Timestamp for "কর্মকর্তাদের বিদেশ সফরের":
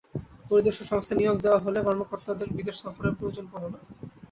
1.87-3.17